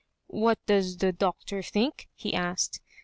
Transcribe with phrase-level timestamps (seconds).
[0.25, 2.81] "What does the Doctor think?" he asked.